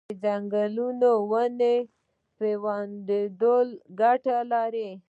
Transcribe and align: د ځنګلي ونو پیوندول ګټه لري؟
د 0.07 0.11
ځنګلي 0.23 0.81
ونو 1.29 1.75
پیوندول 2.37 3.67
ګټه 3.99 4.37
لري؟ 4.51 4.89